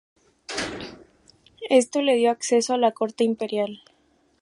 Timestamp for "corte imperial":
2.91-3.83